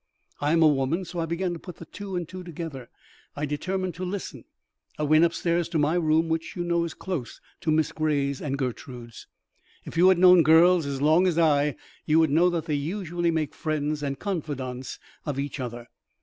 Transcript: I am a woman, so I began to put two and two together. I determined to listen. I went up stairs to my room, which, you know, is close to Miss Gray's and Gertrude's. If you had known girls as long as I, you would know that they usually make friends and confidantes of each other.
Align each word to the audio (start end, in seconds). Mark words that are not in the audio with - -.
I 0.39 0.51
am 0.51 0.63
a 0.63 0.67
woman, 0.67 1.05
so 1.05 1.19
I 1.19 1.27
began 1.27 1.53
to 1.53 1.59
put 1.59 1.79
two 1.93 2.15
and 2.15 2.27
two 2.27 2.43
together. 2.43 2.89
I 3.35 3.45
determined 3.45 3.93
to 3.93 4.03
listen. 4.03 4.45
I 4.97 5.03
went 5.03 5.23
up 5.25 5.33
stairs 5.35 5.69
to 5.69 5.77
my 5.77 5.93
room, 5.93 6.27
which, 6.27 6.55
you 6.55 6.63
know, 6.63 6.83
is 6.85 6.95
close 6.95 7.39
to 7.59 7.69
Miss 7.69 7.91
Gray's 7.91 8.41
and 8.41 8.57
Gertrude's. 8.57 9.27
If 9.85 9.97
you 9.97 10.09
had 10.09 10.17
known 10.17 10.41
girls 10.41 10.87
as 10.87 11.03
long 11.03 11.27
as 11.27 11.37
I, 11.37 11.75
you 12.07 12.17
would 12.17 12.31
know 12.31 12.49
that 12.49 12.65
they 12.65 12.73
usually 12.73 13.29
make 13.29 13.53
friends 13.53 14.01
and 14.01 14.17
confidantes 14.17 14.97
of 15.23 15.37
each 15.37 15.59
other. 15.59 15.87